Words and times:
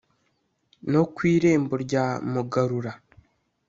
no 0.91 1.01
ku 1.13 1.19
irembo 1.33 1.73
rya 1.85 2.05
mugarura. 2.31 2.91